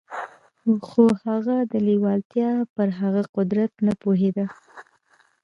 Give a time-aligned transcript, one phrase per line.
[0.87, 4.45] خو هغه د لېوالتیا پر هغه قدرت نه پوهېده.